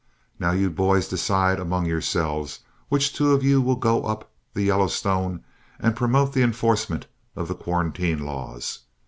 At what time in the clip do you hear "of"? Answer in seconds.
3.33-3.43, 7.35-7.47